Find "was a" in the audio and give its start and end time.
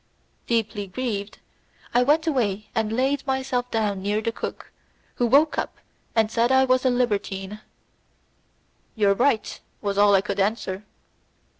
6.65-6.89